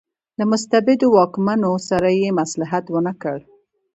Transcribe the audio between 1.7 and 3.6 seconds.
سره یې مصلحت ونکړ.